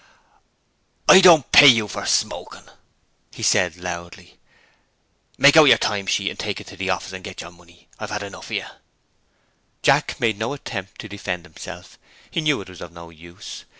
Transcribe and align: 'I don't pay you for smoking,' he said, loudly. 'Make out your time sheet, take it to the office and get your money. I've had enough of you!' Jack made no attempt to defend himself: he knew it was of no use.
'I 1.07 1.21
don't 1.21 1.51
pay 1.51 1.67
you 1.67 1.87
for 1.87 2.07
smoking,' 2.07 2.69
he 3.29 3.43
said, 3.43 3.77
loudly. 3.77 4.39
'Make 5.37 5.55
out 5.55 5.65
your 5.65 5.77
time 5.77 6.07
sheet, 6.07 6.39
take 6.39 6.59
it 6.59 6.65
to 6.67 6.75
the 6.75 6.89
office 6.89 7.13
and 7.13 7.23
get 7.23 7.41
your 7.41 7.51
money. 7.51 7.87
I've 7.99 8.09
had 8.09 8.23
enough 8.23 8.45
of 8.47 8.51
you!' 8.57 8.65
Jack 9.83 10.19
made 10.19 10.39
no 10.39 10.53
attempt 10.53 10.99
to 11.01 11.07
defend 11.07 11.45
himself: 11.45 11.99
he 12.31 12.41
knew 12.41 12.61
it 12.61 12.69
was 12.69 12.81
of 12.81 12.91
no 12.91 13.11
use. 13.11 13.65